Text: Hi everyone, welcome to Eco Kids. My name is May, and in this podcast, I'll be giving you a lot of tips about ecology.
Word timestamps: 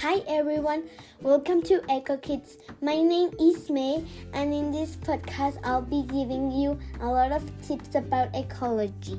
Hi 0.00 0.20
everyone, 0.28 0.90
welcome 1.22 1.62
to 1.62 1.80
Eco 1.90 2.18
Kids. 2.18 2.58
My 2.82 3.00
name 3.00 3.30
is 3.40 3.70
May, 3.70 4.04
and 4.34 4.52
in 4.52 4.70
this 4.70 4.94
podcast, 4.96 5.58
I'll 5.64 5.80
be 5.80 6.02
giving 6.02 6.52
you 6.52 6.78
a 7.00 7.06
lot 7.06 7.32
of 7.32 7.42
tips 7.66 7.94
about 7.94 8.28
ecology. 8.34 9.18